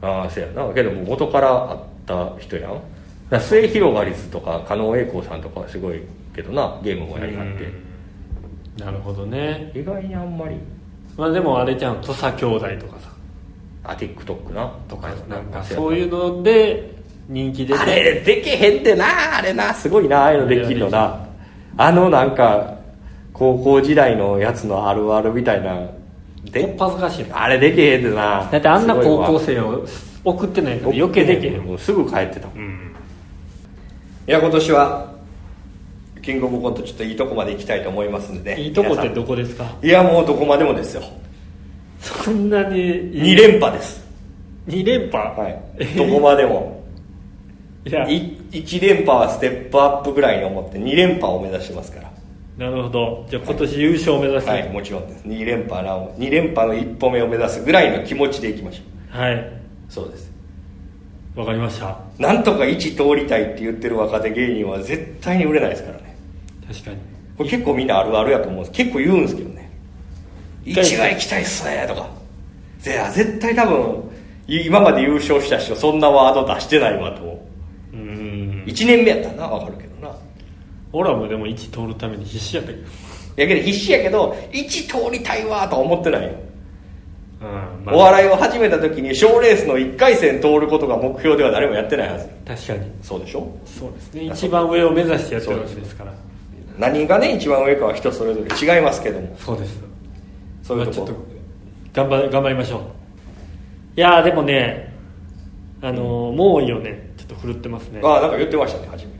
[0.00, 0.72] なああそうやな。
[0.72, 2.80] けどもう元からあった人やん。
[3.30, 6.00] だ末広がりずとか加納栄光さんとかはすごい
[6.34, 7.64] けどなゲームもやりはって。
[7.64, 8.84] うん。
[8.86, 9.72] なるほどね。
[9.74, 10.56] 意外にあんまり。
[11.16, 12.00] まあでもあれじゃん。
[12.00, 13.10] 土佐兄弟とかさ
[13.88, 16.94] あ TikTok なとかなんかそそういうので
[17.26, 17.80] 人気出て。
[17.80, 19.74] あれでけへんってなあれな。
[19.74, 21.26] すごいなああいうのできるのな。
[21.76, 22.76] あのなんか
[23.32, 25.92] 高校時代のやつのあるあるみたいなこ
[26.44, 26.64] で。
[26.64, 28.48] っぱずかしいなあれでけへんってな。
[28.50, 29.86] だってあんな高校生を
[30.24, 32.48] 送ってないから余計できへんもうすぐ帰ってた。
[32.54, 32.94] うん。
[34.26, 35.12] いや今年は
[36.20, 38.62] キングオブコントちょっといいとこまで行きたいと思いますんでね。
[38.62, 39.64] いいとこって皆どこですか？
[39.82, 41.02] いやもうどこまでもですよ
[42.08, 42.76] そんなに
[43.12, 44.06] 2連覇です。
[44.66, 45.30] 2連覇？
[45.30, 45.86] はい。
[45.96, 46.82] どこまでも。
[47.84, 48.08] いや。
[48.08, 52.10] い1連覇はステップアップぐらいに思って2連覇を目指してますから。
[52.58, 53.26] なるほど。
[53.30, 55.24] じゃあ今年優勝を目指してはいもちろんです。
[55.24, 60.30] 2連覇な2連覇の一歩目を目指すぐらいの気持ちでいきましょはい、うそうです。
[61.36, 61.98] わかりました。
[62.18, 66.16] なんとか1通りたいって言ってる若手芸人は絶対に売れないですからね。
[66.66, 66.96] 確かに。
[67.36, 68.72] これ結構みんなあるあるやと思うんです。
[68.72, 69.57] 結構言うんですけどね
[70.74, 72.08] 1は行きたいっすねとか。
[72.80, 74.02] 絶対多分
[74.46, 77.22] 今まで優勝した人そんなワード出してないわと。
[77.22, 77.46] 思
[77.92, 78.64] ううーん。
[78.66, 80.14] 1年目やったらな分かるけどな。
[80.92, 82.84] 俺らもでも1通るために必死やったけど。
[83.36, 86.30] やけど必死やけど1通りたいわとは思ってないよ。
[87.40, 87.94] うんまあ。
[87.94, 92.28] お笑いを始めた時に賞レースの1回戦通ることが目標では誰もやってないはず。
[92.46, 92.90] 確かに。
[93.02, 93.46] そうでしょ？
[93.66, 94.24] そうですね。
[94.24, 96.14] 一番上を目指してやってるわけですから。
[96.78, 99.36] 何がね一番上かは人それぞれ違いますけども。
[99.38, 99.87] そうです
[100.68, 100.96] そういうとこ。
[100.98, 101.38] まあちょっと
[101.94, 102.80] 頑張頑張りましょう。
[103.96, 104.94] いやーでもね
[105.80, 107.08] あのー猛威をね。
[107.16, 108.00] ちょっと振るってますね。
[108.04, 109.10] ああなんか言ってましたね初め。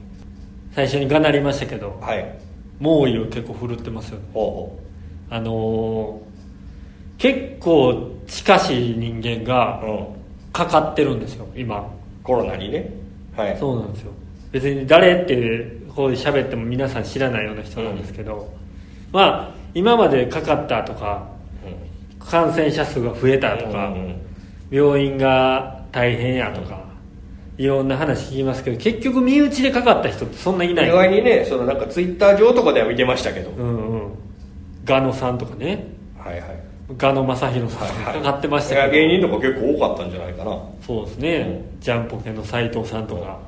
[0.73, 1.99] 最初にがなりましたけど。
[2.01, 2.39] はい。
[2.79, 4.19] 猛威を結構振るってますよ。
[4.19, 4.79] ねほ
[5.31, 6.29] あのー
[7.19, 9.83] 結構近しい人間うが
[10.53, 11.91] かかってるんですよ今。
[12.23, 12.89] コロナにね。
[13.35, 13.57] はい。
[13.59, 14.13] そうなんですよ。
[14.53, 18.53] 別に誰ってこう喋っても皆さん知らないような人なんですけど、
[19.13, 21.29] まあ今までかかったとか
[22.31, 24.14] 感染者数が増えたとか、うんうん
[24.71, 26.85] 病院が大変やとか、
[27.57, 30.88] いろんな話聞きますけど結局身内でかかった人ってそんないない。
[30.88, 34.12] 意外にねそのなんかツイッター上とかでは見てましたけど、うんうん。
[34.85, 35.87] ガノさんとかね。
[36.19, 36.61] はいはい。
[36.99, 40.59] ガノ正弘さんとかかかってましたけど、いや芸人とか結構多かったんじゃないかな。
[40.87, 43.38] そうですね、ジャンポケの斎藤さんとか、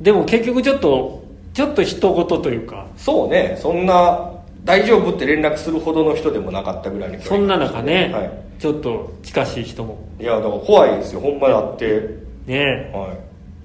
[0.00, 2.86] でも結局ちょっとちょっと人事というか。
[2.96, 3.56] そうね。
[3.60, 4.27] そんな
[4.64, 8.30] 大丈夫って連絡するほどの人でもなかったぐらいの距離そんな中ね、はい。
[8.60, 9.98] ちょっと近しい人も。
[10.20, 12.08] いやだから怖いですよほんまだって。
[12.46, 13.14] ねは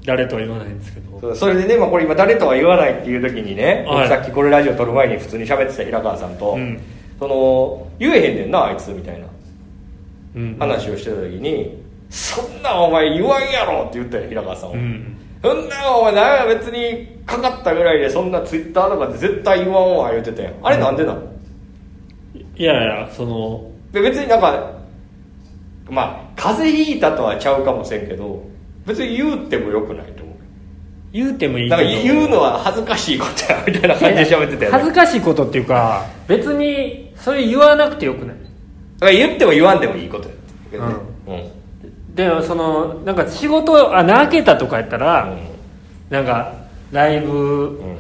[0.06, 1.34] 誰とは言わないんですけど。
[1.34, 4.08] いそれでね、まあ、これ今誰とは言わないっていう時にね、はい。
[4.08, 6.80] 僕さっきこれラジオ撮る前に普通に喋ってた平川さんと、うん。
[7.20, 9.28] その言えへんねんなあいつみたいな。
[10.36, 10.58] うん。
[10.60, 20.54] 話をしてた時に、そんなんお前言わんやろって言ったよ平川さんは、うんそんなんお前な別にかかったぐらいでそんなツイッターとかで絶対言わんわ言ってたやん。
[20.64, 21.22] あれなんでなの、
[22.56, 24.72] いやいやそので別になんか
[25.90, 28.42] まあ風邪ひいたとはちゃうかもしれんけど
[28.86, 30.36] 別に言うてもよくないと思う。
[31.12, 31.90] 言うてもいいだけど。
[31.90, 34.78] から言うのは恥ずかしいことやみたいな感じで喋ってたよね。
[34.78, 38.36] 恥ずかしいことっていうか別にそれ言わなくてよくない。
[38.38, 38.42] だ
[39.02, 40.36] から言っても言わんでもいいことや
[40.72, 40.96] けどね。
[41.28, 41.63] うん
[42.14, 45.36] でそのなんか仕事あ泣けたとかやったら、
[46.10, 46.54] うなんか
[46.92, 47.98] ライブんうん。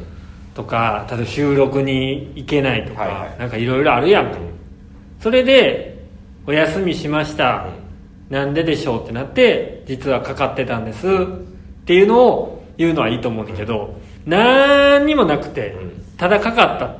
[0.53, 3.39] とか例えば収録に行けないとか、はいはい。
[3.39, 4.31] なんかいろいろあるやん。
[4.31, 4.37] か、
[5.19, 6.05] それで
[6.45, 7.65] 「お休みしました、
[8.29, 11.15] なんででしょう?」ってなって「実はかかってたんです」っ
[11.85, 15.91] ていうのを言うのはいいと思うんだけど、何にもなくて、うん。
[16.17, 16.85] ただかかった。
[16.85, 16.93] うん。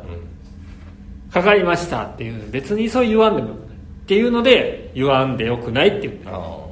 [1.32, 3.52] かかりましたっていう別にそう言わんでもっ
[4.06, 6.63] ていうので言わんでよくないって言ってあ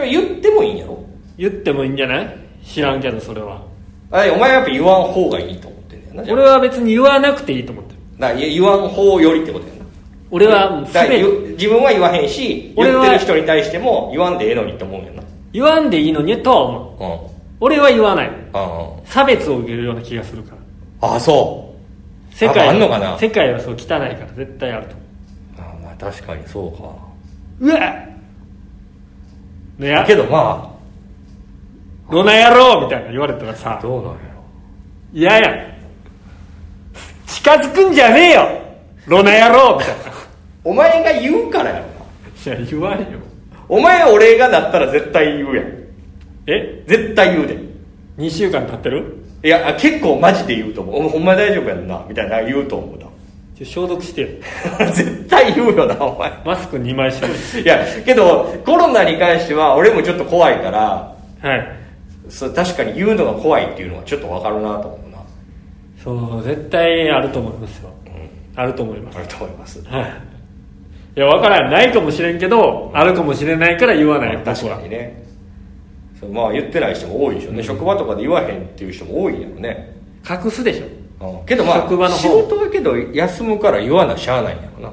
[0.00, 1.04] あでも言ってもいいんやろ。
[1.38, 2.36] 言ってもいいんじゃない？
[2.64, 3.62] 知らんけどそれは。
[4.10, 6.24] あお前はやっぱ言わん方がいいと思ってんだよな。
[6.24, 7.98] じゃあ俺は別に言わなくていいと思ってる。
[8.18, 9.86] だから言わん方よりってことやな。
[10.30, 15.22] 俺はだから全て言自分は言わへんし俺は言ってる人に対しても言わんでええのにって思うんやな。
[15.52, 17.04] 言わんでいいのにとは思う。
[17.04, 17.36] うん。
[17.60, 18.30] 俺は言わない。
[18.52, 20.56] あ差別を受けるような気がするか
[21.00, 21.08] ら。
[21.08, 21.74] ああそ
[22.32, 22.34] う。
[22.34, 23.18] 世界ああんのかな？
[23.18, 25.02] 世界はそう汚いから絶対あると思
[25.58, 26.94] ああまあ確かにそうか。
[27.60, 27.94] ううわ
[29.78, 30.04] ねや。
[30.04, 30.74] けどま
[32.10, 33.78] ロナ野郎みたいな言われたらあさ。
[33.82, 34.18] どうなんやろ
[35.12, 35.76] 嫌やん
[37.26, 38.48] 近づくんじゃねえよ。
[39.06, 40.04] ロナ野郎みたいな。
[40.04, 40.12] い
[40.64, 41.84] お前が言うからやろ。
[42.52, 43.06] なや言わんよ。
[43.68, 45.66] お前俺がなったら絶対言うやん。
[46.46, 46.84] え？
[46.86, 47.58] 絶対言うで。
[48.18, 49.24] 2週間経ってる？
[49.44, 50.96] いやあ結構マジで言うと思う。
[50.96, 52.04] お前ほんま大丈夫やんな。
[52.08, 53.06] みたいな言うと思うな
[53.56, 54.28] ちょ消毒してよ。
[54.92, 56.30] 絶対言うよなお前。
[56.44, 57.26] マスク2枚して
[57.58, 61.68] るいやけどコロナに関しては俺もちょっと怖いからはい。
[62.28, 65.18] そう確かに言うのが怖いっていうのはちょっとわかるなと思うな。
[66.02, 67.90] そう絶対あると思いますよ、
[68.56, 69.18] あると思います。
[69.18, 69.82] あると思います。
[69.86, 70.02] はい。
[71.16, 71.70] いや分からん。
[71.72, 75.24] ないかもしれんけどあるかもしれないから言わない僕確かはにね。
[76.32, 79.96] まあ言ってない人も多いでしょうね、職場とかで言わへんっていう人も多いんやろね、
[80.28, 80.84] 隠すでしょ。
[80.84, 80.90] うん、
[81.46, 84.92] けどまあ職場の方仕事だけど休むから言わなしゃあないんやろな。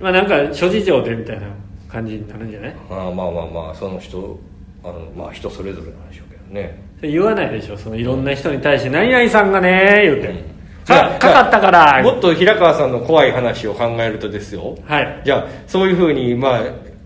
[0.00, 1.46] まあなんか諸事情でみたいな
[1.88, 2.74] 感じになるんじゃない？
[2.90, 4.38] あーまあまあまあその人
[4.84, 6.82] あのまあ人それぞれなんでしょうけどね。
[7.02, 12.02] 言わないでしょそのいろんな人に対して「何々さんがね」言うて、いかやかかったから。
[12.02, 14.76] もっと平川さんの怖い話を考えるとですよ。
[14.86, 15.22] はい。
[15.24, 16.62] じゃあそういうふうにまあ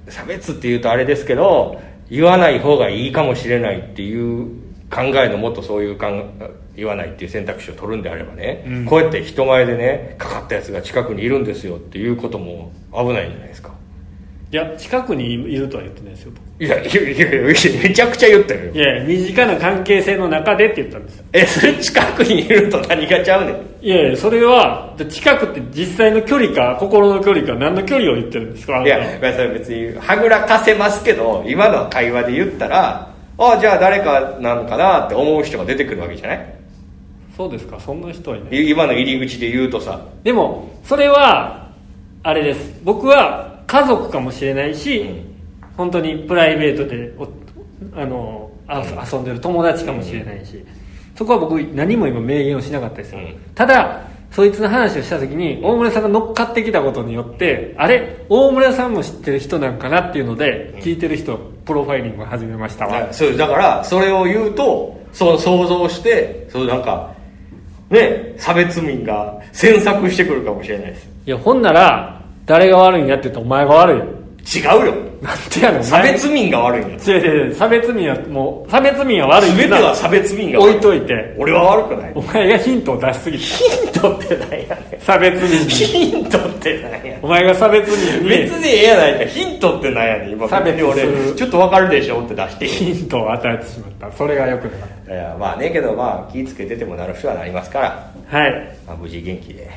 [0.09, 4.46] 差別っていうとあれですけど言わない方がいいかもしれないっていう
[4.92, 6.31] 考えのもっとそういうかん
[6.76, 8.85] 言わないっていう選択肢を取るんであればね、うん。
[8.85, 13.72] こうやって人前でねかかったやつが近くにいるんですよっていうことも危ないんじゃないですか。
[14.52, 16.62] いや近くにいるとは言ってないですよ僕。
[16.62, 18.70] いやいやいやめちゃくちゃ言ったよ。
[18.70, 21.24] いや身近な関係性の中でって言ったんですよ。
[21.33, 23.57] えそれ近くにいると何がちゃうねん。
[23.81, 33.12] いやいやそれは近くって実際の距離か心の距離か何の距離を言ってるんですかいたや、まあ、それ別にはぐらかせますけど今の会話で言ったら
[33.50, 36.55] あじゃあ誰かなのかなって思う人が出てくるわけじゃない？
[37.37, 38.57] そうですかそんな人はいない。
[38.57, 40.00] い今の入り口で言うとさ。
[40.22, 41.70] でもそれは
[42.22, 42.81] あれです。
[42.85, 45.24] 僕は家族かもしれないし、うん。
[45.76, 47.26] 本当にプライベートでお
[47.98, 50.62] あのあ遊んでる友達かもしれないし、
[51.16, 53.35] そこは僕何も今明言をしなかったですよ、うん。
[53.55, 58.25] ただそいつの話をした時に大村さんが乗っかってきたことによってあれ？
[58.31, 67.14] 大村さんも知ってる人なんかなっていうので、聞いてる人プロファイリングを始めましたわ、だそうだからそれを言うとそう想像してそうなんか
[67.90, 71.09] ね差別民が詮索してくるかもしれないです。
[71.27, 74.05] いやほんなら誰が悪いんやって言ったらお前が悪いよ。
[74.45, 81.37] 違うよなんてやねんお差前別民が悪いんだ違う違う違う差別民はもう差別民は悪い全ては差別民が悪置いといて。
[81.38, 82.12] 俺は悪くない。
[82.16, 83.44] お前がヒントを出しすぎた。
[83.44, 85.00] ヒントって何やねん。
[85.00, 85.68] 差別民に。
[85.68, 87.24] ヒントって何やねん。
[87.24, 88.28] お前が差別民に。
[88.30, 90.48] 別にええやないかヒントってなんやねん今。
[90.48, 92.66] 差別俺ちょっとわかるでしょって出して。
[92.66, 94.16] ヒントを与えてしまった。
[94.16, 98.76] それがよくなかっいやまあねけどまあ気ぃつけててもなる人はなりますから、たはい。
[98.88, 99.70] まあ、無事元気で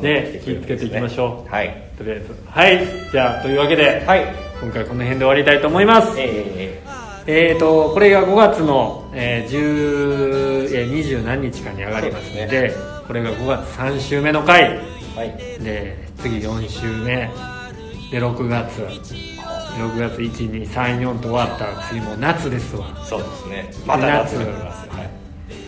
[0.00, 0.40] ね。
[0.44, 1.50] 気ぃつけていきましょう。
[1.50, 1.90] はい。
[1.98, 2.34] とりあえず。
[2.46, 3.10] はい。
[3.10, 4.24] じゃあというわけではい。
[4.60, 6.18] 今回この辺で終わりたいと思います。
[6.18, 6.82] え
[7.26, 14.78] ええーとこれが5月の、えー、10えー20何日かに上がりますのでそうでこれが5月3週目の回。
[15.16, 15.62] はい。
[15.62, 17.30] で次4週目。
[18.10, 18.82] で6月。
[19.78, 22.86] 6月1234と終わったら次もう夏ですわ。
[23.04, 23.70] そうですね。
[23.86, 25.10] また夏になりますはい。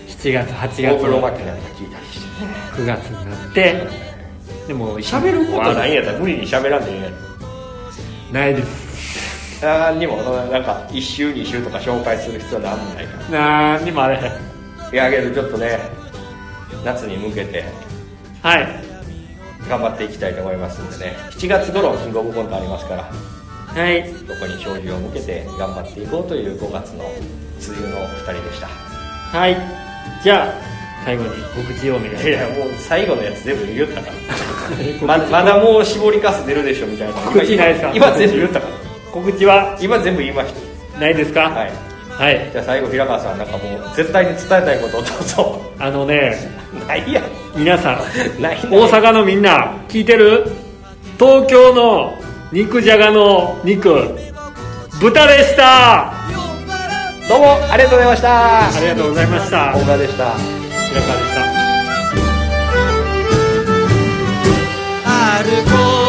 [0.08, 4.11] 7月8月大黒摩季なんか聞いたりして9月になって
[4.66, 7.10] でも喋ることないんやったら無理に喋らんでいいね
[8.32, 9.62] ないです。
[9.64, 14.22] 何にもなんか1週2週とか紹介する必要なんもないかなんにもあれへん。
[14.22, 14.30] ら
[14.92, 15.78] いやけどちょっとね
[16.84, 17.64] 夏に向けて
[18.42, 18.68] はい。
[19.68, 21.16] 頑張っていきたいと思いますんでね。
[21.30, 24.08] 7月頃キングオブコントありますからはい。
[24.26, 28.66] そこに照準を向けて頑張っていこうという5月の梅雨の2人でした。
[28.66, 29.56] はい。
[30.24, 30.54] じゃあ
[31.04, 34.12] 最後に告知をお願いいやもう最後のやつ全部言ったから。
[35.18, 37.14] ままだもう絞りかす出るでしょみたいな。
[37.14, 37.90] 告知ないですか？
[37.94, 38.72] 今今全部言ったから。
[39.12, 39.76] 告知は？
[39.80, 40.52] 今全部言いまし
[41.00, 41.50] ないですか？
[41.50, 41.70] たはい。
[42.18, 42.50] はい。
[42.52, 45.60] じゃあ最後平川さんなんかもう絶対に伝えたいことをどうぞ。
[45.78, 46.36] あのね
[46.86, 47.20] ないや。
[47.20, 47.24] ん
[47.56, 47.98] 皆さん
[48.40, 48.54] 大
[48.88, 50.46] 阪のみんな聞いてる？
[51.18, 52.14] 東京の
[52.52, 53.90] 肉じゃがの肉。
[55.00, 56.12] 豚でした。
[57.28, 58.66] どうもありがとうございました。
[58.66, 59.72] ありがとうございました。
[59.74, 60.61] 大川でした
[60.92, 61.40] 平川でした
[65.04, 66.01] 歩こう